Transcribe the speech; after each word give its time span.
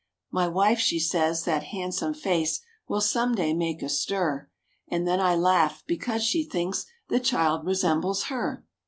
My 0.31 0.47
wife, 0.47 0.79
she 0.79 0.97
says 0.97 1.43
that 1.43 1.61
han'some 1.65 2.15
face 2.15 2.59
will 2.87 3.01
some 3.01 3.35
day 3.35 3.53
make 3.53 3.83
a 3.83 3.87
stir; 3.87 4.49
And 4.87 5.07
then 5.07 5.19
I 5.19 5.35
laugh, 5.35 5.83
because 5.85 6.23
she 6.23 6.43
thinks 6.43 6.87
the 7.09 7.19
child 7.19 7.67
resembles 7.67 8.23
her. 8.23 8.65